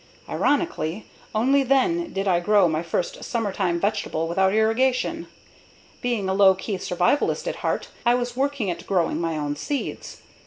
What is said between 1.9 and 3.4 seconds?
did I grow my first